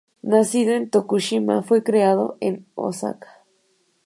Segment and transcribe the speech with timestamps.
[0.23, 3.45] Nacido en Tokushima fue criado en Osaka.